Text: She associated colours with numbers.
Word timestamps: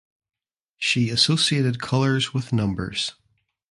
She 0.79 1.11
associated 1.11 1.79
colours 1.79 2.33
with 2.33 2.51
numbers. 2.51 3.11